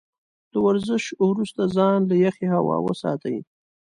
[0.51, 3.37] له ورزش وروسته ځان له يخې هوا وساتئ.